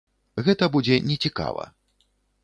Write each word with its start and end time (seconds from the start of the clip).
Гэта 0.45 0.69
будзе 0.75 0.95
не 1.09 1.17
цікава. 1.25 1.67